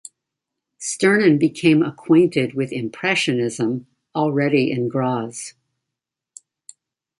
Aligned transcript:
Sternen 0.79 1.37
became 1.37 1.83
acquainted 1.83 2.55
with 2.55 2.71
Impressionism 2.71 3.85
already 4.15 4.71
in 4.71 4.89
Graz. 4.89 5.53